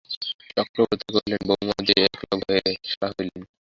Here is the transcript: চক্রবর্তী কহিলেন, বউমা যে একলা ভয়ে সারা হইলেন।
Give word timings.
চক্রবর্তী 0.55 1.07
কহিলেন, 1.07 1.41
বউমা 1.47 1.75
যে 1.87 1.95
একলা 2.07 2.35
ভয়ে 2.41 2.61
সারা 2.91 3.07
হইলেন। 3.15 3.41